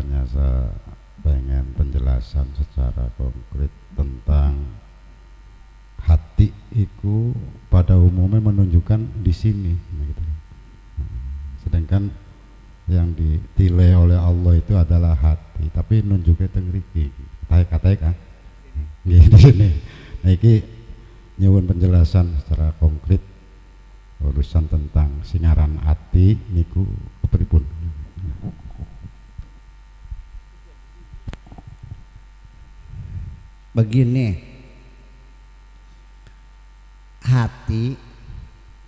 hanya 0.00 0.24
saya 0.32 0.72
pengen 1.20 1.76
penjelasan 1.76 2.48
secara 2.56 3.12
konkret 3.20 3.68
tentang 3.92 4.56
hati 6.00 6.48
itu 6.72 7.36
pada 7.68 8.00
umumnya 8.00 8.40
menunjukkan 8.40 9.20
di 9.20 9.28
sini, 9.28 9.76
gitu. 9.76 10.24
Sedangkan 11.60 12.08
yang 12.88 13.12
ditilai 13.12 13.92
oleh 13.92 14.16
Allah 14.16 14.56
itu 14.56 14.72
adalah 14.72 15.12
hati, 15.12 15.68
tapi 15.68 16.00
nunjuknya 16.00 16.48
tengriki. 16.48 17.12
Kata 17.44 17.68
kata 17.68 17.88
kan? 18.00 18.16
Di 19.04 19.20
sini. 19.36 19.70
Nah, 20.24 20.32
ini 20.32 20.64
nyuwun 21.36 21.68
penjelasan 21.68 22.40
secara 22.40 22.72
konkret 22.80 23.20
urusan 24.24 24.64
tentang 24.68 25.20
singaran 25.24 25.80
ati 25.84 26.36
niku 26.52 26.84
kepripun 27.24 27.64
begini. 33.74 34.48
Hati 37.20 37.94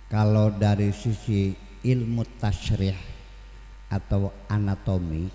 kalau 0.09 0.49
dari 0.49 0.89
sisi 0.89 1.53
ilmu 1.85 2.25
tasyrih 2.41 2.97
atau 3.93 4.33
anatomi 4.49 5.29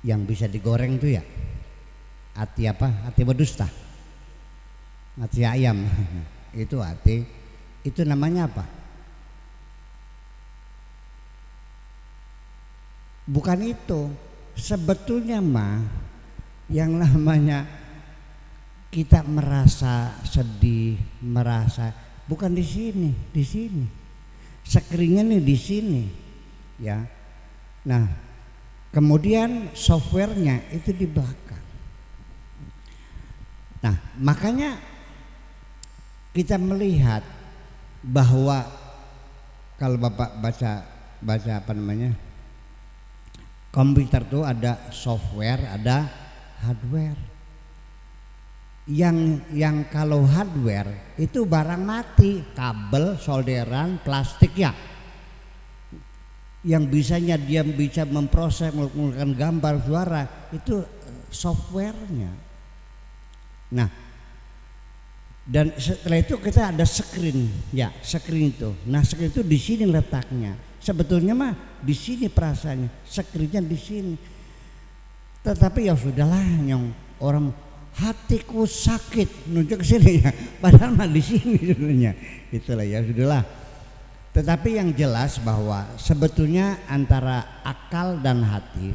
yang 0.00 0.24
bisa 0.24 0.48
digoreng 0.48 0.96
itu 0.96 1.12
ya 1.12 1.22
hati 2.36 2.68
apa? 2.68 3.08
Hati 3.08 3.20
berdusta. 3.24 3.66
Mati 5.16 5.40
ayam. 5.42 5.80
Itu 6.56 6.80
hati. 6.80 7.24
Itu 7.84 8.04
namanya 8.04 8.48
apa? 8.48 8.64
Bukan 13.28 13.58
itu. 13.60 14.08
Sebetulnya 14.56 15.44
mah 15.44 15.84
yang 16.66 16.98
namanya 16.98 17.62
kita 18.90 19.22
merasa 19.22 20.18
sedih 20.26 20.98
merasa 21.22 21.94
bukan 22.26 22.54
di 22.54 22.64
sini 22.64 23.10
di 23.30 23.44
sini. 23.46 23.86
Sekringnya 24.66 25.22
nih 25.22 25.42
di 25.42 25.56
sini 25.56 26.02
ya. 26.82 27.06
Nah 27.86 28.04
kemudian 28.90 29.70
softwarenya 29.76 30.66
itu 30.74 30.90
di 30.90 31.06
belakang. 31.06 31.64
Nah 33.86 33.94
makanya 34.18 34.74
kita 36.34 36.58
melihat 36.58 37.22
bahwa 38.02 38.66
kalau 39.78 40.00
Bapak 40.00 40.40
baca 40.42 40.72
baca 41.22 41.52
apa 41.58 41.72
namanya 41.72 42.16
komputer 43.70 44.24
itu 44.24 44.40
ada 44.40 44.88
software, 44.88 45.68
ada 45.68 46.25
hardware. 46.62 47.18
Yang 48.86 49.42
yang 49.50 49.90
kalau 49.90 50.22
hardware 50.22 51.18
itu 51.18 51.42
barang 51.42 51.82
mati, 51.82 52.46
kabel, 52.54 53.18
solderan, 53.18 53.98
plastik 54.00 54.54
ya. 54.54 54.70
Yang 56.62 56.84
bisanya 56.90 57.36
dia 57.38 57.66
bisa 57.66 58.06
memproses 58.06 58.70
menggunakan 58.70 59.34
gambar 59.34 59.74
suara 59.82 60.22
itu 60.54 60.82
softwarenya. 61.30 62.30
Nah, 63.74 63.90
dan 65.46 65.70
setelah 65.78 66.18
itu 66.18 66.34
kita 66.42 66.74
ada 66.74 66.82
screen 66.82 67.46
ya 67.70 67.94
screen 68.02 68.50
itu 68.50 68.74
nah 68.90 69.06
screen 69.06 69.30
itu 69.30 69.46
di 69.46 69.54
sini 69.62 69.86
letaknya 69.86 70.58
sebetulnya 70.82 71.38
mah 71.38 71.54
di 71.78 71.94
sini 71.94 72.26
perasaannya 72.26 73.06
screennya 73.06 73.62
di 73.62 73.78
sini 73.78 74.14
tetapi 75.46 75.86
ya 75.86 75.94
sudahlah 75.94 76.42
yang 76.66 76.90
orang 77.22 77.54
hatiku 77.94 78.66
sakit 78.66 79.46
nunjuk 79.46 79.78
ke 79.78 79.86
sini. 79.86 80.18
Ya 80.18 80.34
padahal 80.62 80.90
mah 80.98 81.06
di 81.06 81.22
sini 81.22 81.70
sebenarnya. 81.70 82.12
Itulah 82.50 82.82
ya 82.82 82.98
sudahlah. 83.06 83.42
Tetapi 84.34 84.68
yang 84.74 84.90
jelas 84.92 85.38
bahwa 85.38 85.86
sebetulnya 85.96 86.82
antara 86.90 87.62
akal 87.62 88.18
dan 88.20 88.42
hati 88.44 88.92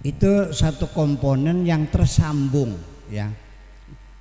itu 0.00 0.50
satu 0.56 0.88
komponen 0.88 1.68
yang 1.68 1.84
tersambung 1.92 2.80
ya. 3.12 3.28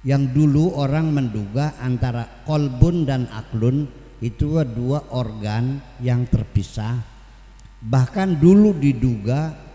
Yang 0.04 0.31
dulu 0.36 0.80
orang 0.80 1.12
menduga 1.12 1.76
antara 1.80 2.44
kolbun 2.48 3.04
dan 3.04 3.28
aklun 3.31 3.88
itu 4.20 4.60
dua 4.68 5.12
organ 5.16 5.80
yang 6.04 6.28
terpisah. 6.28 6.96
Bahkan 7.84 8.40
dulu 8.40 8.76
diduga 8.76 9.69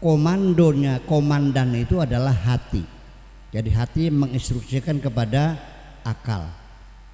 komandonya 0.00 1.04
komandan 1.04 1.76
itu 1.76 2.00
adalah 2.00 2.32
hati 2.32 2.82
jadi 3.54 3.70
hati 3.76 4.08
menginstruksikan 4.08 4.98
kepada 4.98 5.60
akal 6.02 6.48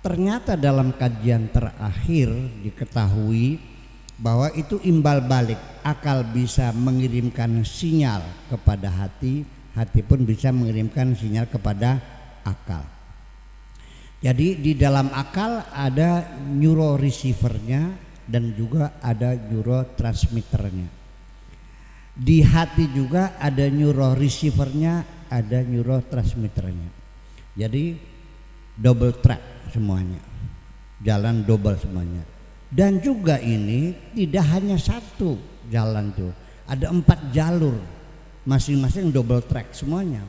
ternyata 0.00 0.54
dalam 0.54 0.94
kajian 0.94 1.50
terakhir 1.50 2.30
diketahui 2.62 3.58
bahwa 4.16 4.48
itu 4.56 4.80
imbal 4.86 5.20
balik 5.20 5.60
akal 5.84 6.24
bisa 6.24 6.72
mengirimkan 6.72 7.60
sinyal 7.66 8.24
kepada 8.48 8.88
hati 8.88 9.44
hati 9.76 10.00
pun 10.00 10.24
bisa 10.24 10.48
mengirimkan 10.48 11.12
sinyal 11.12 11.44
kepada 11.52 12.00
akal. 12.40 12.80
Jadi 14.24 14.56
di 14.56 14.72
dalam 14.72 15.12
akal 15.12 15.60
ada 15.68 16.40
receivernya 16.96 17.92
dan 18.24 18.56
juga 18.56 18.96
ada 19.04 19.36
neurotransmitternya. 19.36 20.95
Di 22.16 22.40
hati 22.40 22.88
juga 22.96 23.36
ada 23.36 23.68
receivernya, 24.16 25.04
ada 25.28 25.60
neurotransmitternya. 25.60 26.88
Jadi 27.52 27.96
double 28.72 29.20
track 29.20 29.72
semuanya. 29.76 30.20
Jalan 31.04 31.44
double 31.44 31.76
semuanya. 31.76 32.24
Dan 32.72 33.04
juga 33.04 33.36
ini 33.36 33.92
tidak 34.16 34.44
hanya 34.56 34.80
satu 34.80 35.36
jalan 35.68 36.08
tuh. 36.16 36.32
Ada 36.66 36.88
empat 36.88 37.36
jalur 37.36 37.76
masing-masing 38.48 39.12
double 39.12 39.44
track 39.44 39.76
semuanya. 39.76 40.24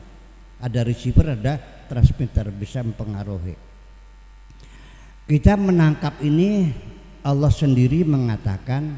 Ada 0.60 0.84
receiver, 0.84 1.38
ada 1.38 1.56
transmitter 1.88 2.52
bisa 2.52 2.84
mempengaruhi. 2.84 3.56
Kita 5.28 5.56
menangkap 5.56 6.20
ini 6.24 6.72
Allah 7.24 7.52
sendiri 7.52 8.02
mengatakan 8.02 8.96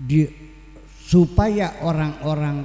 di, 0.00 0.24
supaya 1.04 1.84
orang-orang 1.84 2.64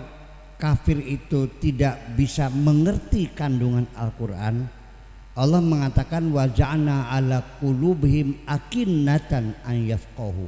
kafir 0.55 1.03
itu 1.03 1.51
tidak 1.59 2.15
bisa 2.15 2.47
mengerti 2.47 3.35
kandungan 3.35 3.83
Al-Qur'an 3.91 4.63
Allah 5.35 5.59
mengatakan 5.59 6.31
waja'na 6.31 7.11
ala 7.11 7.43
qulubihim 7.59 8.47
akinnatan 8.47 9.51
an 9.67 9.75
yafqahu 9.83 10.47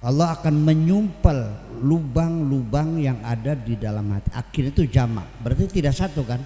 Allah 0.00 0.32
akan 0.32 0.64
menyumpel 0.64 1.38
lubang-lubang 1.84 2.96
yang 2.96 3.20
ada 3.20 3.52
di 3.52 3.76
dalam 3.76 4.08
hati. 4.16 4.32
Akhir 4.32 4.72
itu 4.72 4.88
jamak, 4.88 5.28
berarti 5.44 5.68
tidak 5.68 5.92
satu 5.92 6.24
kan? 6.24 6.40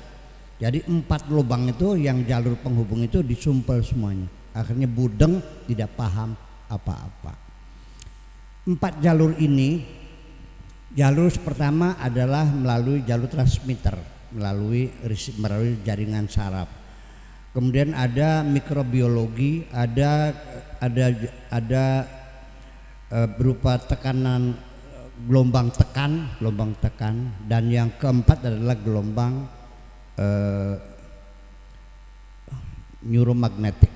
Jadi 0.58 0.82
empat 0.90 1.30
lubang 1.30 1.70
itu 1.70 1.94
yang 1.94 2.26
jalur 2.26 2.58
penghubung 2.58 3.06
itu 3.06 3.22
disumpel 3.22 3.78
semuanya. 3.78 4.26
Akhirnya 4.50 4.90
budeng 4.90 5.38
tidak 5.70 5.94
paham 5.94 6.34
apa-apa. 6.66 7.43
Empat 8.64 9.00
jalur 9.04 9.36
ini, 9.36 9.84
jalur 10.96 11.28
pertama 11.44 12.00
adalah 12.00 12.48
melalui 12.48 13.04
jalur 13.04 13.28
transmitter, 13.28 13.96
melalui 14.32 14.88
melalui 15.36 15.80
jaringan 15.84 16.28
saraf. 16.32 16.68
Kemudian 17.52 17.92
ada 17.92 18.42
mikrobiologi, 18.42 19.68
ada 19.70 20.32
ada 20.80 21.04
ada 21.52 21.84
Eh, 23.14 23.30
berupa 23.30 23.78
tekanan 23.78 24.58
gelombang 25.30 25.70
tekan, 25.70 26.34
gelombang 26.42 26.74
tekan 26.82 27.30
dan 27.46 27.70
yang 27.70 27.94
keempat 27.94 28.42
adalah 28.42 28.74
gelombang 28.74 29.46
uh, 30.18 30.74
neuromagnetik. 33.06 33.94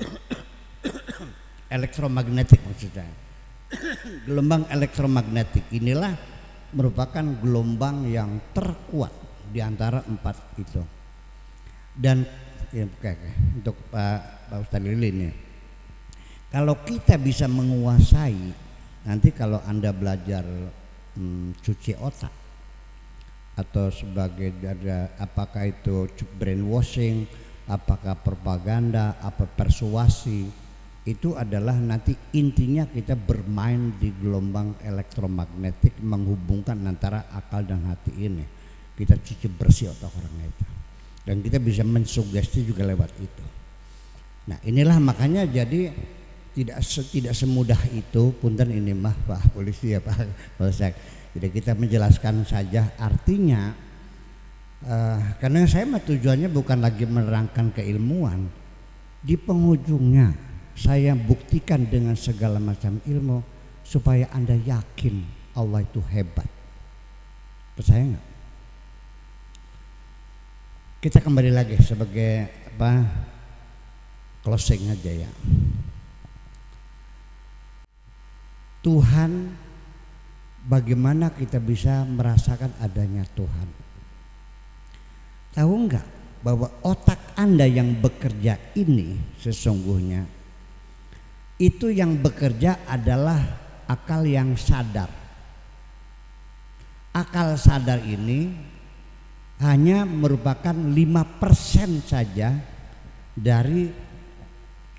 elektromagnetik 1.76 2.64
maksudnya. 2.64 3.04
Gelombang 4.26 4.66
elektromagnetik 4.70 5.70
inilah 5.74 6.14
merupakan 6.74 7.22
gelombang 7.42 8.06
yang 8.06 8.52
terkuat 8.54 9.14
di 9.50 9.58
antara 9.58 10.02
empat 10.06 10.36
itu. 10.58 10.82
Dan 11.90 12.22
ya, 12.70 12.86
okay, 12.86 13.14
okay, 13.18 13.32
untuk 13.58 13.76
Pak 13.90 14.50
Pak 14.50 14.58
Ustadz 14.62 14.86
Lili 14.86 15.08
ini 15.10 15.30
kalau 16.50 16.78
kita 16.82 17.18
bisa 17.18 17.46
menguasai 17.46 18.50
nanti 19.06 19.30
kalau 19.30 19.62
Anda 19.62 19.94
belajar 19.94 20.42
hmm, 21.14 21.62
cuci 21.62 21.94
otak 21.98 22.34
atau 23.58 23.92
sebagai 23.92 24.54
ada 24.64 25.12
apakah 25.20 25.68
itu 25.68 26.08
brainwashing, 26.38 27.28
apakah 27.68 28.16
propaganda, 28.18 29.20
apa 29.20 29.44
persuasi 29.44 30.48
itu 31.10 31.34
adalah 31.34 31.74
nanti 31.74 32.14
intinya 32.38 32.86
kita 32.86 33.18
bermain 33.18 33.98
di 33.98 34.14
gelombang 34.14 34.78
elektromagnetik 34.86 35.98
menghubungkan 35.98 36.78
antara 36.86 37.26
akal 37.34 37.66
dan 37.66 37.82
hati 37.90 38.14
ini. 38.14 38.46
Kita 38.94 39.18
cuci 39.18 39.46
bersih 39.50 39.90
otak 39.90 40.12
orang 40.14 40.46
itu. 40.46 40.66
Dan 41.26 41.42
kita 41.42 41.58
bisa 41.58 41.82
mensugesti 41.82 42.62
juga 42.62 42.86
lewat 42.86 43.10
itu. 43.18 43.44
Nah, 44.50 44.58
inilah 44.62 44.96
makanya 45.02 45.46
jadi 45.46 45.90
tidak 46.54 46.82
tidak 47.14 47.34
semudah 47.34 47.78
itu 47.94 48.34
punten 48.42 48.74
ini 48.74 48.90
mah 48.90 49.14
Pak 49.14 49.54
polisi 49.54 49.94
ya 49.94 50.02
Pak 50.02 50.18
Polsek. 50.58 50.94
Jadi 51.30 51.46
kita 51.54 51.78
menjelaskan 51.78 52.42
saja 52.42 52.90
artinya 52.98 53.70
uh, 54.82 55.20
karena 55.38 55.62
saya 55.70 55.86
mah 55.86 56.02
tujuannya 56.02 56.50
bukan 56.50 56.82
lagi 56.82 57.06
menerangkan 57.06 57.70
keilmuan 57.70 58.50
di 59.22 59.38
penghujungnya 59.38 60.49
saya 60.80 61.12
buktikan 61.12 61.84
dengan 61.84 62.16
segala 62.16 62.56
macam 62.56 62.96
ilmu 63.04 63.44
supaya 63.84 64.32
anda 64.32 64.56
yakin 64.56 65.20
Allah 65.52 65.84
itu 65.84 66.00
hebat. 66.08 66.48
Percaya 67.76 68.16
nggak? 68.16 68.26
Kita 71.04 71.20
kembali 71.20 71.52
lagi 71.52 71.76
sebagai 71.84 72.48
apa 72.72 73.04
closing 74.40 74.88
aja 74.88 75.28
ya. 75.28 75.30
Tuhan 78.80 79.52
bagaimana 80.64 81.28
kita 81.36 81.60
bisa 81.60 82.08
merasakan 82.08 82.72
adanya 82.80 83.28
Tuhan? 83.36 83.68
Tahu 85.52 85.72
enggak 85.76 86.08
bahwa 86.40 86.72
otak 86.80 87.20
anda 87.36 87.68
yang 87.68 88.00
bekerja 88.00 88.56
ini 88.72 89.20
sesungguhnya 89.36 90.39
itu 91.60 91.92
yang 91.92 92.16
bekerja 92.16 92.88
adalah 92.88 93.38
akal 93.84 94.24
yang 94.24 94.56
sadar 94.56 95.20
akal 97.12 97.58
sadar 97.60 98.00
ini 98.06 98.54
hanya 99.60 100.08
merupakan 100.08 100.72
5% 100.72 100.96
saja 102.00 102.56
dari 103.36 103.92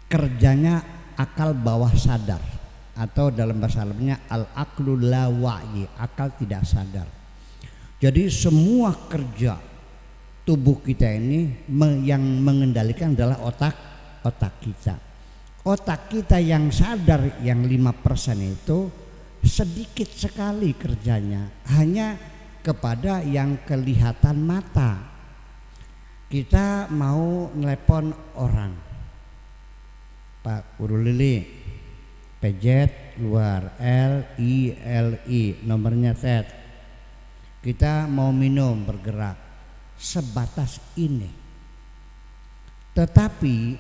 kerjanya 0.06 0.84
akal 1.18 1.58
bawah 1.58 1.92
sadar 1.98 2.44
atau 2.94 3.34
dalam 3.34 3.58
bahasa 3.58 3.82
Arabnya 3.82 4.22
al 4.30 4.46
aklu 4.54 5.00
la 5.00 5.32
wa'yi, 5.32 5.88
akal 5.98 6.36
tidak 6.38 6.68
sadar. 6.68 7.08
Jadi 7.98 8.30
semua 8.30 8.94
kerja 9.10 9.58
tubuh 10.46 10.84
kita 10.84 11.10
ini 11.10 11.66
yang 12.06 12.22
mengendalikan 12.22 13.18
adalah 13.18 13.42
otak 13.42 13.74
otak 14.22 14.54
kita. 14.62 15.11
Otak 15.62 16.10
kita 16.10 16.42
yang 16.42 16.74
sadar 16.74 17.38
yang 17.46 17.62
5% 17.62 18.42
itu 18.42 18.90
sedikit 19.46 20.10
sekali 20.10 20.74
kerjanya, 20.74 21.50
hanya 21.78 22.18
kepada 22.66 23.22
yang 23.22 23.62
kelihatan 23.66 24.42
mata. 24.42 24.98
Kita 26.26 26.90
mau 26.90 27.52
telepon 27.54 28.10
orang. 28.40 28.74
Pak 30.42 30.82
Guru 30.82 30.98
Lili, 31.06 31.62
pejet 32.42 33.14
keluar 33.14 33.78
L 33.78 34.26
I 34.42 34.74
L 34.82 35.14
I 35.30 35.62
nomornya 35.62 36.18
set 36.18 36.50
kita 37.62 38.10
mau 38.10 38.34
minum 38.34 38.82
bergerak 38.82 39.38
sebatas 39.94 40.82
ini 40.98 41.30
tetapi 42.98 43.78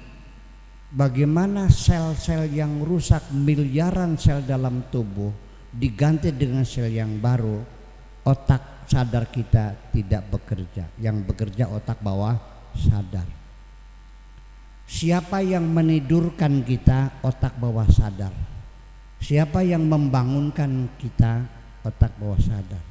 bagaimana 0.91 1.71
sel-sel 1.71 2.51
yang 2.51 2.83
rusak 2.83 3.31
miliaran 3.31 4.19
sel 4.19 4.43
dalam 4.43 4.87
tubuh 4.91 5.31
diganti 5.71 6.31
dengan 6.35 6.67
sel 6.67 6.91
yang 6.91 7.17
baru 7.17 7.63
otak 8.27 8.85
sadar 8.91 9.31
kita 9.31 9.91
tidak 9.95 10.27
bekerja 10.27 10.85
yang 10.99 11.23
bekerja 11.23 11.71
otak 11.71 11.97
bawah 12.03 12.35
sadar 12.75 13.25
siapa 14.85 15.39
yang 15.39 15.63
menidurkan 15.63 16.61
kita 16.61 17.23
otak 17.23 17.55
bawah 17.55 17.87
sadar 17.87 18.51
Siapa 19.21 19.61
yang 19.61 19.85
membangunkan 19.85 20.97
kita 20.97 21.45
otak 21.85 22.09
bawah 22.17 22.41
sadar? 22.41 22.81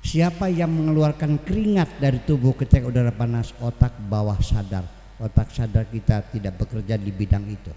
Siapa 0.00 0.48
yang 0.48 0.72
mengeluarkan 0.72 1.44
keringat 1.44 2.00
dari 2.00 2.24
tubuh 2.24 2.56
ketika 2.56 2.88
udara 2.88 3.12
panas 3.12 3.52
otak 3.60 3.92
bawah 4.08 4.40
sadar? 4.40 4.88
Otak 5.18 5.50
sadar 5.50 5.90
kita 5.90 6.22
tidak 6.30 6.54
bekerja 6.62 6.94
di 6.94 7.10
bidang 7.10 7.44
itu. 7.50 7.72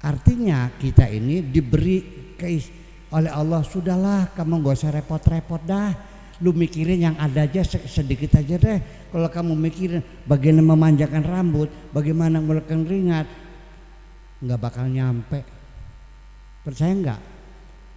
Artinya 0.00 0.72
kita 0.80 1.06
ini 1.06 1.44
diberi 1.44 2.32
keis 2.34 2.72
oleh 3.10 3.30
Allah 3.30 3.60
sudahlah 3.62 4.32
kamu 4.32 4.62
gak 4.64 4.76
usah 4.80 4.94
repot-repot 4.94 5.62
dah 5.66 5.92
lu 6.40 6.56
mikirin 6.56 7.04
yang 7.04 7.16
ada 7.20 7.44
aja 7.44 7.60
sedikit 7.66 8.40
aja 8.40 8.56
deh 8.56 8.78
kalau 9.12 9.28
kamu 9.28 9.52
mikirin 9.52 10.00
bagaimana 10.24 10.72
memanjakan 10.72 11.20
rambut 11.26 11.68
bagaimana 11.92 12.40
mengeluarkan 12.40 12.80
keringat 12.86 13.26
nggak 14.40 14.56
bakal 14.62 14.88
nyampe 14.88 15.44
Percaya 16.60 16.92
enggak? 16.92 17.20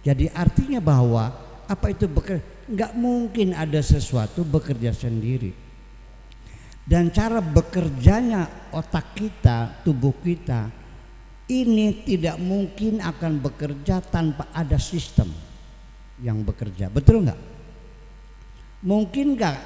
Jadi 0.04 0.28
artinya 0.32 0.80
bahwa 0.80 1.32
apa 1.68 1.86
itu 1.92 2.08
bekerja? 2.08 2.44
Enggak 2.64 2.92
mungkin 2.96 3.52
ada 3.52 3.80
sesuatu 3.84 4.40
bekerja 4.40 4.96
sendiri. 4.96 5.52
Dan 6.84 7.08
cara 7.08 7.40
bekerjanya 7.40 8.68
otak 8.68 9.16
kita, 9.16 9.80
tubuh 9.80 10.12
kita 10.20 10.68
ini 11.48 12.04
tidak 12.04 12.36
mungkin 12.40 13.00
akan 13.00 13.40
bekerja 13.40 14.04
tanpa 14.04 14.52
ada 14.52 14.76
sistem 14.76 15.32
yang 16.20 16.44
bekerja. 16.44 16.92
Betul 16.92 17.24
enggak? 17.24 17.40
Mungkin 18.84 19.36
enggak 19.36 19.58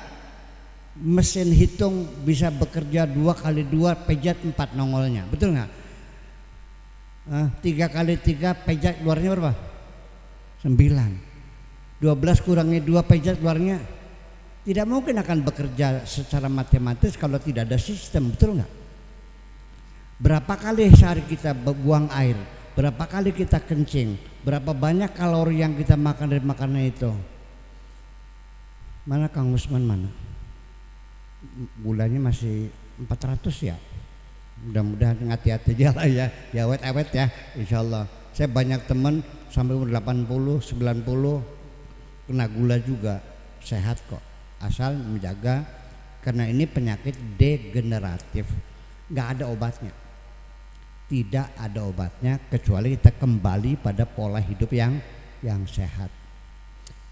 mesin 0.98 1.50
hitung 1.54 2.06
bisa 2.26 2.50
bekerja 2.50 3.06
dua 3.06 3.34
kali 3.34 3.62
dua 3.62 3.94
pejat 3.94 4.42
empat 4.42 4.74
nongolnya 4.74 5.30
betul 5.30 5.54
nggak 5.54 5.70
Ah, 7.28 7.52
tiga 7.60 7.92
kali 7.92 8.16
tiga 8.16 8.56
pejat 8.56 9.04
luarnya 9.04 9.36
berapa? 9.36 9.52
Sembilan. 10.64 11.12
Dua 12.00 12.16
belas 12.16 12.40
kurangi 12.40 12.80
dua 12.80 13.04
pejat 13.04 13.36
luarnya 13.36 13.84
tidak 14.66 14.86
mungkin 14.86 15.16
akan 15.18 15.38
bekerja 15.46 16.02
secara 16.08 16.50
matematis 16.50 17.14
kalau 17.14 17.38
tidak 17.38 17.68
ada 17.68 17.78
sistem, 17.78 18.34
betul 18.34 18.58
nggak? 18.58 18.72
Berapa 20.18 20.54
kali 20.58 20.90
sehari 20.94 21.22
kita 21.26 21.54
buang 21.54 22.10
air? 22.10 22.34
Berapa 22.74 23.06
kali 23.06 23.30
kita 23.34 23.62
kencing? 23.62 24.18
Berapa 24.42 24.74
banyak 24.74 25.14
kalori 25.14 25.62
yang 25.62 25.74
kita 25.78 25.94
makan 25.94 26.30
dari 26.30 26.42
makanan 26.42 26.82
itu? 26.86 27.10
Mana 29.06 29.30
Kang 29.30 29.54
Usman 29.54 29.86
mana? 29.86 30.10
Bulannya 31.78 32.18
masih 32.18 32.70
400 32.98 33.70
ya? 33.70 33.78
mudah-mudahan 34.66 35.18
hati-hati 35.30 35.78
aja 35.78 35.88
lah 35.94 36.08
ya 36.08 36.26
ya 36.50 36.66
awet-awet 36.66 37.08
ya 37.14 37.26
insya 37.54 37.78
Allah 37.82 38.10
saya 38.34 38.50
banyak 38.50 38.80
teman 38.90 39.22
sampai 39.54 39.78
umur 39.78 39.90
80 39.94 40.26
90 40.74 42.26
kena 42.26 42.46
gula 42.50 42.76
juga 42.82 43.22
sehat 43.62 44.02
kok 44.10 44.20
asal 44.62 44.98
menjaga 44.98 45.62
karena 46.22 46.46
ini 46.50 46.66
penyakit 46.66 47.14
degeneratif. 47.38 48.46
Nggak 49.08 49.28
ada 49.38 49.44
obatnya. 49.48 49.94
Tidak 51.08 51.56
ada 51.56 51.80
obatnya 51.88 52.36
kecuali 52.52 52.92
kita 52.98 53.16
kembali 53.16 53.80
pada 53.80 54.04
pola 54.04 54.42
hidup 54.42 54.68
yang 54.76 55.00
yang 55.40 55.64
sehat. 55.64 56.12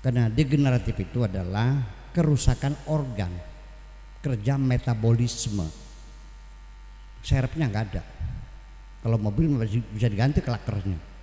Karena 0.04 0.28
degeneratif 0.28 0.94
itu 1.00 1.24
adalah 1.24 1.80
kerusakan 2.12 2.76
organ 2.92 3.32
kerja 4.20 4.60
metabolisme. 4.60 5.64
Serepnya 7.24 7.72
nggak 7.72 7.84
ada. 7.90 8.02
Kalau 9.00 9.16
mobil 9.16 9.48
bisa 9.94 10.10
diganti 10.10 10.42
kelakernya 10.42 11.15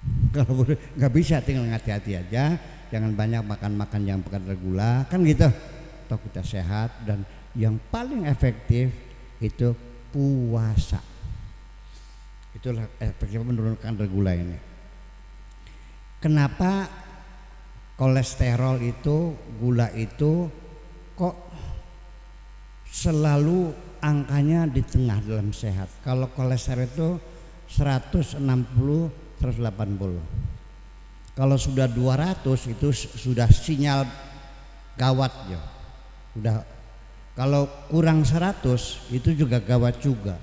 kalau 0.34 0.64
nggak 0.96 1.12
bisa 1.12 1.40
tinggal 1.44 1.68
hati-hati 1.68 2.16
aja. 2.16 2.56
Jangan 2.90 3.14
banyak 3.14 3.42
makan-makan 3.46 4.02
yang 4.02 4.18
bukan 4.18 4.42
gula. 4.58 5.06
Kan 5.06 5.22
gitu. 5.22 5.46
Toh 6.10 6.18
kita 6.18 6.42
sehat 6.42 6.90
dan 7.06 7.22
yang 7.54 7.78
paling 7.90 8.26
efektif 8.26 8.90
itu 9.38 9.70
puasa. 10.10 10.98
Itulah 12.50 12.90
efektif 12.98 13.38
menurunkan 13.46 13.94
gula 14.10 14.34
ini. 14.34 14.58
Kenapa 16.18 16.90
kolesterol 17.94 18.82
itu 18.82 19.38
gula 19.62 19.88
itu 19.94 20.50
kok 21.14 21.36
selalu 22.90 23.70
angkanya 24.02 24.66
di 24.66 24.82
tengah 24.82 25.22
dalam 25.22 25.54
sehat. 25.54 25.86
Kalau 26.02 26.26
kolesterol 26.34 26.90
itu 26.90 27.08
160 27.70 29.29
180. 29.40 30.20
Kalau 31.32 31.56
sudah 31.56 31.88
200 31.88 32.44
itu 32.68 32.92
sudah 32.92 33.48
sinyal 33.48 34.04
gawat 35.00 35.32
ya. 35.48 35.60
Udah 36.36 36.60
kalau 37.32 37.64
kurang 37.88 38.20
100 38.28 38.60
itu 39.08 39.32
juga 39.32 39.56
gawat 39.56 39.96
juga. 40.04 40.36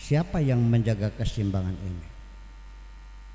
Siapa 0.00 0.40
yang 0.40 0.64
menjaga 0.64 1.12
keseimbangan 1.12 1.76
ini? 1.76 2.06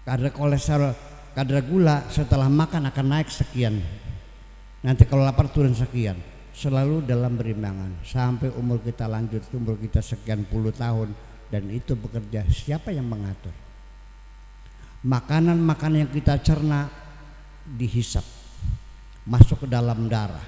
Kadar 0.01 0.33
kolesterol 0.33 0.93
kadar 1.37 1.61
gula 1.61 2.09
setelah 2.09 2.49
makan 2.49 2.89
akan 2.89 3.05
naik 3.05 3.29
sekian. 3.29 3.77
Nanti 4.81 5.05
kalau 5.05 5.21
lapar 5.21 5.45
turun 5.53 5.77
sekian. 5.77 6.17
Selalu 6.55 7.03
dalam 7.03 7.35
berimbangan 7.35 7.99
sampai 7.99 8.47
umur 8.55 8.79
kita 8.79 9.11
lanjut 9.11 9.43
umur 9.51 9.75
kita 9.75 9.99
sekian 9.99 10.47
puluh 10.47 10.71
tahun 10.71 11.11
dan 11.51 11.67
itu 11.67 11.99
bekerja. 11.99 12.47
Siapa 12.47 12.95
yang 12.95 13.05
mengatur 13.05 13.64
makanan-makanan 15.05 16.09
yang 16.09 16.11
kita 16.11 16.41
cerna 16.41 16.89
dihisap 17.65 18.25
masuk 19.29 19.65
ke 19.65 19.67
dalam 19.69 20.09
darah 20.09 20.41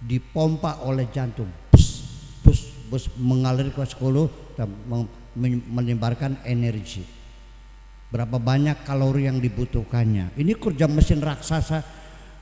dipompa 0.00 0.80
oleh 0.88 1.12
jantung 1.12 1.48
bus 1.68 2.08
bus 2.40 2.60
bus 2.88 3.04
mengalir 3.20 3.68
ke 3.68 3.84
sekolah 3.84 4.56
dan 4.56 4.72
menyebarkan 5.68 6.40
energi. 6.48 7.04
Berapa 8.10 8.42
banyak 8.42 8.82
kalori 8.82 9.30
yang 9.30 9.38
dibutuhkannya? 9.38 10.34
Ini 10.34 10.58
kerja 10.58 10.90
mesin 10.90 11.22
raksasa 11.22 11.78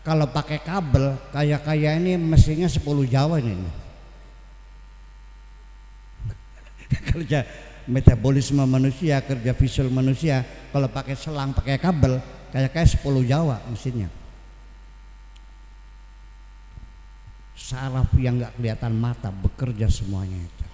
kalau 0.00 0.32
pakai 0.32 0.64
kabel 0.64 1.18
kayak 1.28 1.68
kayak 1.68 2.00
ini 2.00 2.16
mesinnya 2.16 2.70
10 2.72 2.80
Jawa 3.04 3.37
ini. 3.42 3.68
Kerja 7.12 7.44
metabolisme 7.88 8.61
manusia 8.68 9.25
kerja 9.25 9.57
visual 9.57 9.88
manusia 9.88 10.45
kalau 10.68 10.92
pakai 10.92 11.16
selang 11.16 11.57
pakai 11.57 11.80
kabel 11.80 12.21
kayak 12.52 12.71
kayak 12.76 12.88
10 13.00 13.25
Jawa 13.25 13.57
mesinnya. 13.73 14.12
Saraf 17.59 18.12
yang 18.21 18.38
nggak 18.38 18.54
kelihatan 18.61 18.95
mata 18.95 19.33
bekerja 19.33 19.90
semuanya 19.90 20.38
itu. 20.38 20.66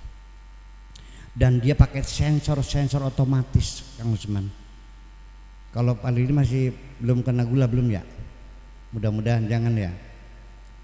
Dan 1.35 1.59
dia 1.59 1.75
pakai 1.75 2.06
sensor-sensor 2.06 3.02
otomatis 3.02 3.99
Kang 3.99 4.14
Usman. 4.14 4.47
Kalau 5.75 5.99
paling 5.99 6.30
ini 6.30 6.35
masih 6.35 6.62
belum 7.02 7.26
kena 7.26 7.42
gula 7.42 7.66
belum 7.66 7.90
ya? 7.90 8.06
Mudah-mudahan 8.94 9.50
jangan 9.50 9.75
ya. 9.75 9.90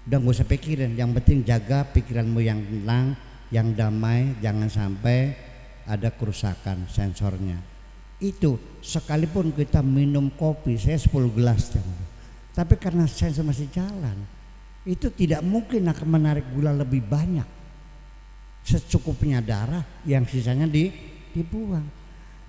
Udah 0.03 0.17
gak 0.19 0.33
usah 0.35 0.47
pikirin 0.49 0.99
yang 0.99 1.15
penting 1.15 1.47
jaga 1.47 1.87
pikiranmu 1.87 2.43
yang 2.43 2.59
tenang 2.59 3.15
yang 3.53 3.71
damai 3.71 4.35
jangan 4.43 4.67
sampai 4.67 5.50
ada 5.87 6.09
kerusakan 6.13 6.85
sensornya. 6.89 7.57
Itu 8.21 8.57
sekalipun 8.85 9.53
kita 9.53 9.81
minum 9.81 10.29
kopi 10.29 10.77
saya 10.77 11.01
10 11.01 11.37
gelas 11.37 11.73
tapi 12.51 12.75
karena 12.75 13.07
sensor 13.07 13.47
masih 13.47 13.71
jalan 13.71 14.15
itu 14.83 15.07
tidak 15.13 15.39
mungkin 15.45 15.87
akan 15.87 16.07
menarik 16.09 16.45
gula 16.51 16.75
lebih 16.75 17.05
banyak. 17.05 17.47
Secukupnya 18.61 19.41
darah 19.41 19.81
yang 20.05 20.25
sisanya 20.27 20.69
di, 20.69 20.89
dibuang. 21.33 21.85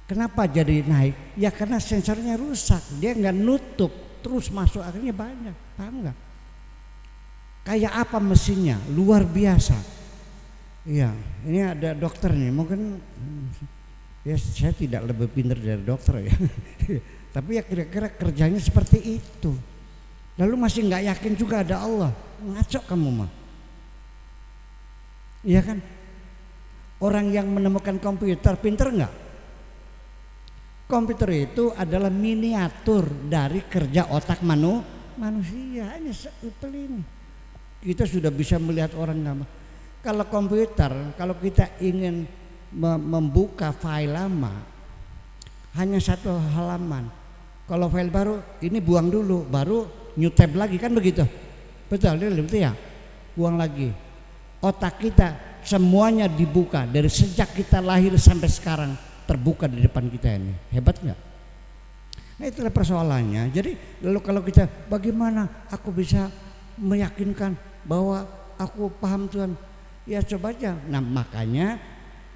Kenapa 0.04 0.44
jadi 0.44 0.84
naik? 0.84 1.38
Ya 1.40 1.48
karena 1.48 1.80
sensornya 1.80 2.36
rusak 2.36 2.82
dia 3.00 3.16
nggak 3.16 3.36
nutup 3.36 3.92
terus 4.20 4.50
masuk 4.50 4.82
akhirnya 4.82 5.14
banyak. 5.14 5.56
Paham 5.78 5.94
nggak? 6.04 6.18
Kayak 7.62 7.92
apa 7.94 8.18
mesinnya? 8.18 8.76
Luar 8.90 9.22
biasa 9.22 10.01
iya 10.86 11.10
ini 11.46 11.60
ada 11.62 11.94
dokter 11.94 12.34
nih 12.34 12.50
mungkin 12.50 12.98
ya 14.26 14.36
saya 14.38 14.74
tidak 14.74 15.10
lebih 15.10 15.28
pintar 15.30 15.58
dari 15.58 15.82
dokter 15.82 16.26
ya 16.26 16.34
tapi 17.34 17.58
ya 17.58 17.62
kira-kira 17.64 18.08
kerjanya 18.12 18.60
seperti 18.60 19.22
itu 19.22 19.52
lalu 20.36 20.54
masih 20.56 20.86
nggak 20.88 21.04
yakin 21.12 21.32
juga 21.38 21.62
ada 21.62 21.82
Allah 21.82 22.10
ngaco 22.42 22.80
kamu 22.86 23.10
mah 23.22 23.30
iya 25.46 25.60
kan 25.62 25.78
orang 27.02 27.30
yang 27.30 27.46
menemukan 27.50 27.98
komputer 27.98 28.54
pinter 28.58 28.90
nggak 28.90 29.22
Komputer 30.92 31.48
itu 31.48 31.72
adalah 31.72 32.12
miniatur 32.12 33.08
dari 33.24 33.64
kerja 33.64 34.12
otak 34.12 34.44
manu, 34.44 34.84
manusia. 35.16 35.88
Hanya 35.88 36.12
seupel 36.12 36.68
ini. 36.68 37.00
Kita 37.80 38.04
sudah 38.04 38.28
bisa 38.28 38.60
melihat 38.60 38.92
orang 39.00 39.24
lama. 39.24 39.48
Kalau 40.02 40.26
komputer, 40.26 41.14
kalau 41.14 41.38
kita 41.38 41.78
ingin 41.78 42.26
membuka 42.74 43.70
file 43.70 44.10
lama, 44.10 44.50
hanya 45.78 46.02
satu 46.02 46.34
halaman. 46.58 47.06
Kalau 47.70 47.86
file 47.86 48.10
baru, 48.10 48.42
ini 48.58 48.82
buang 48.82 49.08
dulu, 49.08 49.46
baru 49.46 49.86
new 50.18 50.28
tab 50.34 50.58
lagi 50.58 50.76
kan 50.76 50.90
begitu. 50.90 51.22
Betul, 51.86 52.18
betul 52.18 52.58
ya. 52.58 52.74
Buang 53.38 53.56
lagi. 53.56 53.94
Otak 54.58 54.98
kita 54.98 55.38
semuanya 55.62 56.26
dibuka 56.26 56.82
dari 56.84 57.06
sejak 57.06 57.54
kita 57.54 57.78
lahir 57.78 58.12
sampai 58.18 58.50
sekarang 58.50 58.92
terbuka 59.24 59.70
di 59.70 59.80
depan 59.80 60.10
kita 60.10 60.34
ini. 60.34 60.52
Hebat 60.74 60.98
nggak? 60.98 61.20
Nah 62.42 62.46
itulah 62.50 62.74
persoalannya. 62.74 63.54
Jadi 63.54 64.02
lalu 64.02 64.18
kalau 64.18 64.42
kita 64.42 64.66
bagaimana 64.90 65.66
aku 65.70 65.94
bisa 65.94 66.26
meyakinkan 66.74 67.54
bahwa 67.86 68.26
aku 68.58 68.90
paham 68.98 69.30
Tuhan? 69.30 69.54
Ya 70.08 70.18
coba 70.22 70.50
aja. 70.50 70.74
Nah 70.90 70.98
makanya 70.98 71.78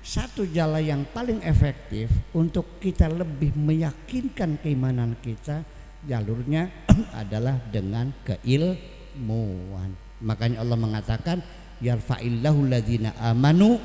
satu 0.06 0.46
jalan 0.46 0.82
yang 0.87 1.02
paling 1.11 1.42
efektif 1.42 2.06
untuk 2.30 2.78
kita 2.78 3.11
lebih 3.11 3.58
meyakinkan 3.58 4.62
keimanan 4.62 5.18
kita 5.18 5.66
jalurnya 6.06 6.70
adalah 7.23 7.58
dengan 7.75 8.14
keilmuan. 8.23 9.90
Makanya 10.23 10.62
Allah 10.62 10.78
mengatakan 10.78 11.42
yarfa'illahu 11.82 12.70
ladzina 12.70 13.18
amanu 13.18 13.82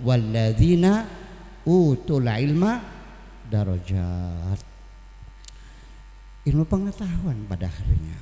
walladzina 0.00 1.04
utul 1.66 2.24
ilma 2.24 2.80
darajat 3.50 4.58
ilmu 6.44 6.64
pengetahuan 6.68 7.44
pada 7.48 7.68
akhirnya 7.68 8.16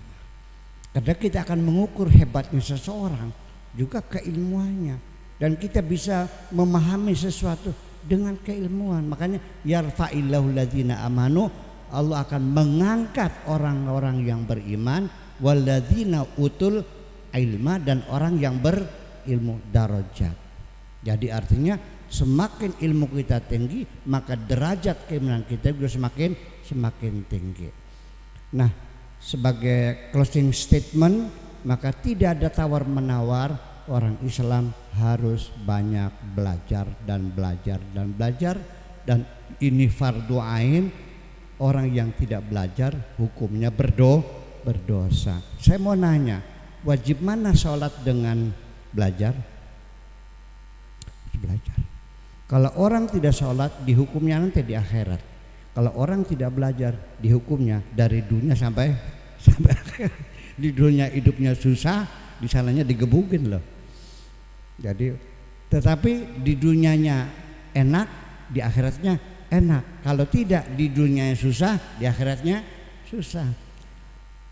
karena 0.92 1.14
kita 1.16 1.38
akan 1.42 1.61
mengukur 1.62 2.07
hebatnya 2.12 2.61
seseorang 2.61 3.33
juga 3.76 4.00
keilmuannya. 4.05 4.97
Dan 5.41 5.59
kita 5.59 5.83
bisa 5.83 6.31
memahami 6.55 7.19
sesuatu 7.19 7.75
dengan 8.07 8.38
keilmuan. 8.38 9.02
Makanya 9.07 9.43
yarfa'illahu 9.67 10.55
ladzina 10.55 11.02
amanu 11.02 11.50
Allah 11.93 12.25
akan 12.25 12.43
mengangkat 12.57 13.31
orang-orang 13.45 14.25
yang 14.25 14.49
beriman 14.49 15.12
walladzina 15.45 16.25
utul 16.41 16.81
ilma 17.37 17.76
dan 17.76 18.00
orang 18.09 18.41
yang 18.41 18.57
berilmu 18.57 19.61
darajat. 19.69 20.33
Jadi 21.05 21.29
artinya 21.29 21.76
semakin 22.09 22.81
ilmu 22.81 23.12
kita 23.12 23.45
tinggi 23.45 23.85
maka 24.09 24.37
derajat 24.41 25.05
keimanan 25.05 25.45
kita 25.45 25.76
juga 25.76 25.93
semakin 25.93 26.33
semakin 26.64 27.14
tinggi. 27.29 27.69
Nah 28.57 28.73
sebagai 29.21 30.09
closing 30.17 30.49
statement 30.57 31.29
maka 31.62 31.95
tidak 31.95 32.38
ada 32.38 32.49
tawar 32.50 32.87
menawar 32.87 33.54
orang 33.90 34.19
Islam 34.23 34.71
harus 34.95 35.50
banyak 35.66 36.11
belajar 36.35 36.87
dan 37.02 37.31
belajar 37.31 37.78
dan 37.95 38.07
belajar 38.14 38.57
dan 39.02 39.26
ini 39.59 39.90
fardu 39.90 40.38
ain 40.38 40.90
orang 41.59 41.90
yang 41.90 42.11
tidak 42.14 42.47
belajar 42.47 42.95
hukumnya 43.19 43.71
berdo 43.75 44.23
berdosa 44.62 45.42
saya 45.59 45.78
mau 45.83 45.99
nanya 45.99 46.42
wajib 46.87 47.19
mana 47.23 47.50
sholat 47.50 47.90
dengan 48.07 48.50
belajar 48.95 49.35
belajar 51.35 51.83
kalau 52.52 52.69
orang 52.76 53.09
tidak 53.09 53.33
sholat 53.33 53.73
dihukumnya 53.81 54.37
nanti 54.37 54.61
di 54.61 54.76
akhirat. 54.76 55.25
Kalau 55.73 55.88
orang 55.97 56.21
tidak 56.28 56.52
belajar 56.52 56.92
dihukumnya 57.16 57.81
dari 57.97 58.21
dunia 58.21 58.52
sampai 58.52 58.92
sampai 59.49 59.73
akhirat. 59.73 60.32
Di 60.56 60.71
dunia 60.71 61.09
hidupnya 61.09 61.56
susah, 61.56 62.04
di 62.38 62.47
sananya 62.49 62.85
digebukin 62.85 63.52
loh. 63.52 63.64
Jadi 64.80 65.32
tetapi 65.73 66.42
di 66.44 66.52
dunianya 66.61 67.25
enak, 67.73 68.09
di 68.52 68.61
akhiratnya 68.61 69.16
enak. 69.49 70.04
Kalau 70.04 70.28
tidak 70.28 70.68
di 70.76 70.92
dunianya 70.92 71.32
susah, 71.32 71.97
di 71.97 72.04
akhiratnya 72.04 72.61
susah. 73.09 73.49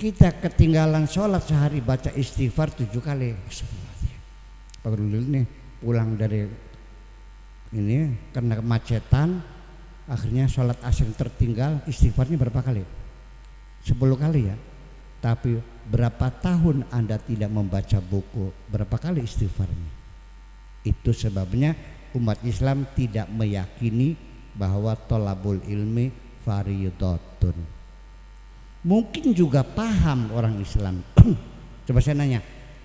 Kita 0.01 0.33
ketinggalan 0.41 1.05
sholat 1.05 1.45
sehari 1.45 1.85
baca 1.85 2.09
istighfar 2.17 2.73
tujuh 2.73 3.05
kali. 3.05 3.37
Pak 4.81 4.93
Rulil 4.97 5.29
nih 5.29 5.45
pulang 5.85 6.17
dari 6.17 6.49
ini 7.77 8.17
karena 8.33 8.57
kemacetan 8.57 9.45
akhirnya 10.09 10.49
sholat 10.49 10.81
asar 10.81 11.07
tertinggal 11.13 11.85
istighfarnya 11.85 12.41
berapa 12.41 12.65
kali? 12.65 12.83
10 13.85 13.97
kali 13.97 14.41
ya 14.49 14.57
tapi 15.21 15.61
berapa 15.89 16.29
tahun 16.43 16.85
anda 16.93 17.17
tidak 17.17 17.49
membaca 17.49 17.99
buku 18.03 18.53
berapa 18.69 18.97
kali 18.99 19.25
istighfarnya 19.25 19.91
itu 20.85 21.11
sebabnya 21.13 21.77
umat 22.17 22.41
Islam 22.45 22.89
tidak 22.93 23.31
meyakini 23.31 24.17
bahwa 24.57 24.93
tolabul 24.97 25.63
ilmi 25.65 26.13
fariyudotun 26.45 27.57
mungkin 28.85 29.33
juga 29.33 29.65
paham 29.65 30.33
orang 30.35 30.59
Islam 30.61 31.01
coba 31.87 32.01
saya 32.01 32.17
nanya 32.21 32.41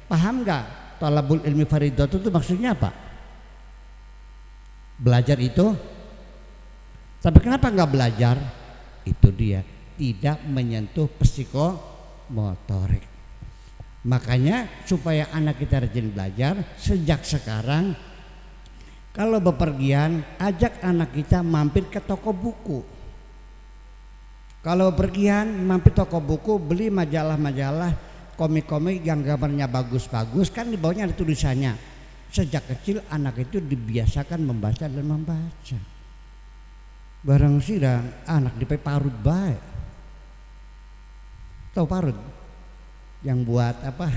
Paham 0.05 0.45
nggak? 0.45 0.65
Talabul 1.01 1.43
ilmi 1.43 1.67
faridatun 1.67 2.23
itu 2.23 2.31
maksudnya 2.31 2.71
apa? 2.71 2.93
Belajar 4.95 5.35
itu 5.43 5.75
tapi 7.19 7.41
kenapa 7.41 7.73
nggak 7.73 7.91
belajar? 7.91 8.37
Itu 9.01 9.33
dia 9.33 9.65
tidak 9.97 10.45
menyentuh 10.45 11.09
psikomotorik. 12.25 13.05
Makanya 14.05 14.85
supaya 14.85 15.29
anak 15.33 15.65
kita 15.65 15.81
rajin 15.81 16.13
belajar 16.13 16.53
sejak 16.77 17.25
sekarang 17.25 17.97
kalau 19.09 19.41
bepergian 19.41 20.21
ajak 20.37 20.77
anak 20.85 21.09
kita 21.09 21.41
mampir 21.41 21.89
ke 21.89 21.97
toko 22.05 22.29
buku. 22.29 22.85
Kalau 24.61 24.93
bepergian 24.93 25.49
mampir 25.65 25.93
toko 25.93 26.21
buku 26.21 26.61
beli 26.61 26.93
majalah-majalah 26.93 27.93
komik-komik 28.37 29.01
yang 29.01 29.25
gambarnya 29.25 29.65
bagus-bagus 29.65 30.53
kan 30.53 30.69
di 30.69 30.77
bawahnya 30.77 31.09
ada 31.09 31.15
tulisannya. 31.17 31.73
Sejak 32.29 32.67
kecil 32.67 33.01
anak 33.09 33.41
itu 33.41 33.57
dibiasakan 33.57 34.43
membaca 34.45 34.85
dan 34.85 35.05
membaca. 35.05 35.79
Barang 37.25 37.57
sirang 37.57 38.05
anak 38.29 38.53
di 38.59 38.65
parut 38.69 39.17
baik. 39.17 39.74
Tahu 41.75 41.85
parut? 41.85 42.15
Yang 43.19 43.39
buat 43.43 43.75
apa? 43.83 44.07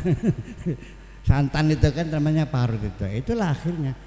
Santan 1.28 1.74
itu 1.74 1.90
kan 1.90 2.06
namanya 2.06 2.46
parut 2.46 2.78
itu. 2.78 3.02
Itulah 3.02 3.50
akhirnya. 3.50 3.98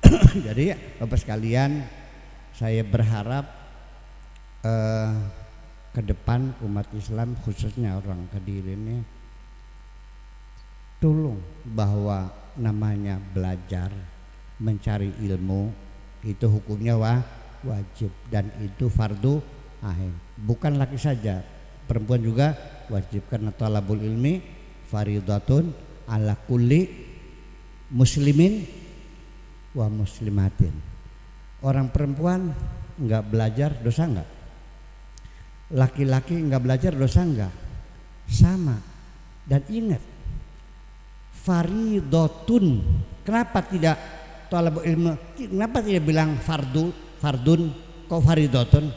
Jadi 0.48 0.72
Bapak 0.96 1.20
sekalian, 1.20 1.84
saya 2.56 2.80
berharap 2.80 3.44
eh, 4.64 5.12
ke 5.94 6.02
depan 6.02 6.50
umat 6.66 6.90
Islam 6.96 7.38
khususnya 7.46 7.94
orang 7.94 8.26
Kediri 8.32 8.74
ini 8.74 8.96
tolong 10.98 11.38
bahwa 11.62 12.32
namanya 12.58 13.20
belajar 13.20 13.94
mencari 14.58 15.14
ilmu 15.22 15.70
itu 16.26 16.46
hukumnya 16.50 16.98
wa, 16.98 17.22
wajib 17.62 18.10
dan 18.26 18.50
itu 18.58 18.90
fardu 18.90 19.38
ain 19.84 20.10
bukan 20.40 20.80
laki 20.80 20.98
saja 20.98 21.44
perempuan 21.86 22.24
juga 22.24 22.56
wajib 22.90 23.28
karena 23.30 23.50
talabul 23.54 24.00
ilmi 24.00 24.40
faridatun 24.88 25.72
ala 26.10 26.36
kulli 26.36 26.88
muslimin 27.92 28.64
wa 29.74 29.86
muslimatin 29.88 30.74
orang 31.64 31.88
perempuan 31.90 32.52
nggak 33.00 33.24
belajar 33.26 33.70
dosa 33.80 34.04
nggak 34.06 34.28
laki-laki 35.74 36.36
nggak 36.38 36.62
belajar 36.62 36.92
dosa 36.94 37.20
nggak 37.24 37.52
sama 38.28 38.76
dan 39.44 39.60
ingat 39.68 40.14
faridotun. 41.44 42.80
Kenapa 43.20 43.60
tidak 43.68 43.96
talab 44.48 44.80
ilmu? 44.80 45.36
Kenapa 45.36 45.84
tidak 45.84 46.02
bilang 46.08 46.40
fardu, 46.40 46.88
fardun, 47.20 47.68
kok 48.08 48.24
faridotun? 48.24 48.88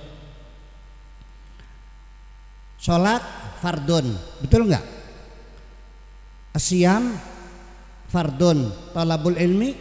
Sholat 2.87 3.19
fardun, 3.59 4.15
betul 4.39 4.71
nggak? 4.71 4.85
Asyam 6.55 7.19
fardun, 8.07 8.71
talabul 8.95 9.35
ilmi? 9.35 9.75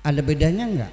Ada 0.00 0.24
bedanya 0.24 0.64
nggak? 0.64 0.92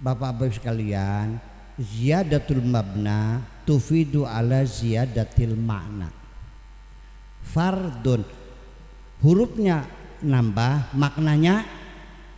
Bapak-bapak 0.00 0.56
sekalian, 0.56 1.36
ziyadatul 1.76 2.64
mabna 2.64 3.44
tufidu 3.68 4.24
ala 4.24 4.64
ziyadatil 4.64 5.52
makna. 5.52 6.08
Fardun. 7.44 8.24
Hurufnya 9.20 9.84
nambah 10.24 10.96
maknanya 10.96 11.68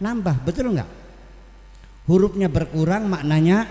nambah. 0.03 0.43
Betul 0.43 0.75
enggak 0.75 0.91
hurufnya 2.09 2.49
berkurang 2.49 3.07
maknanya 3.07 3.69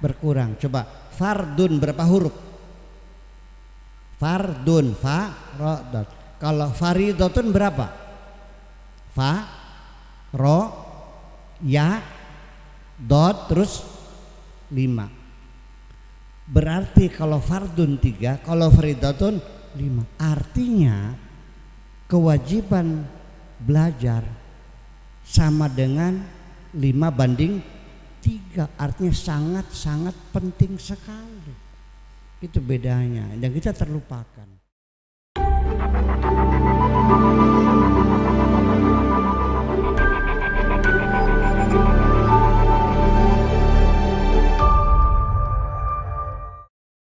berkurang. 0.00 0.56
Coba 0.56 0.88
fardun 1.18 1.82
berapa 1.82 2.04
huruf? 2.06 2.36
Fardun 4.18 4.94
fa 4.94 5.34
ro 5.58 5.74
dot. 5.90 6.08
Kalau 6.38 6.70
faridotun 6.70 7.50
berapa? 7.50 7.86
Fa 9.10 9.32
ro 10.30 10.60
ya 11.62 11.98
dot 12.94 13.50
terus 13.50 13.82
lima. 14.70 15.10
Berarti 16.48 17.10
kalau 17.10 17.42
fardun 17.42 17.98
tiga 17.98 18.38
kalau 18.38 18.70
faridotun 18.70 19.42
lima. 19.74 20.06
Artinya 20.18 21.18
kewajiban 22.06 23.04
belajar 23.58 24.22
sama 25.26 25.68
dengan 25.68 26.24
lima 26.72 27.12
banding 27.12 27.60
tiga. 28.18 28.66
Artinya 28.76 29.14
sangat-sangat 29.14 30.14
penting 30.34 30.74
sekali. 30.76 31.54
Itu 32.42 32.58
bedanya. 32.62 33.26
Dan 33.38 33.54
kita 33.54 33.74
terlupakan. 33.74 34.57